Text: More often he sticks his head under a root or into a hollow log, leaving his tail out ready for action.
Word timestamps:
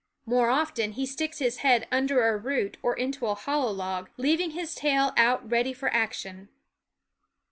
More 0.25 0.49
often 0.49 0.93
he 0.93 1.05
sticks 1.05 1.37
his 1.37 1.57
head 1.57 1.87
under 1.91 2.27
a 2.27 2.35
root 2.35 2.75
or 2.81 2.95
into 2.97 3.27
a 3.27 3.35
hollow 3.35 3.69
log, 3.71 4.09
leaving 4.17 4.49
his 4.49 4.73
tail 4.73 5.13
out 5.15 5.47
ready 5.47 5.73
for 5.73 5.93
action. 5.93 6.49